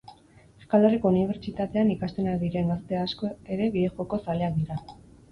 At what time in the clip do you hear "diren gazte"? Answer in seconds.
2.43-2.97